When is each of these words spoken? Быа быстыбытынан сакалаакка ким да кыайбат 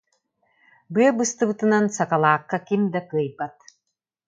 Быа 0.93 1.09
быстыбытынан 1.19 1.85
сакалаакка 1.97 2.57
ким 2.67 2.81
да 2.93 2.99
кыайбат 3.09 3.55